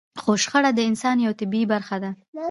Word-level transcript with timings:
خو 0.21 0.31
شخړه 0.43 0.71
د 0.75 0.79
انسان 0.89 1.17
يوه 1.25 1.37
طبيعي 1.39 1.65
برخه 1.73 1.97
ده. 2.03 2.11